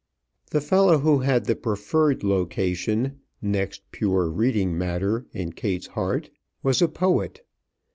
[0.49, 6.31] The fellow who had the preferred location next pure reading matter in Kate's heart
[6.63, 7.45] was a poet.